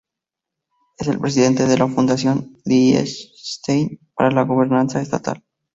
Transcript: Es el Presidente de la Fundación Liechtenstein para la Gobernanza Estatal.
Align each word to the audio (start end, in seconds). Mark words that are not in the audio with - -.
Es 0.97 1.07
el 1.09 1.19
Presidente 1.19 1.67
de 1.67 1.77
la 1.77 1.87
Fundación 1.87 2.57
Liechtenstein 2.65 3.99
para 4.15 4.31
la 4.31 4.41
Gobernanza 4.45 4.99
Estatal. 4.99 5.43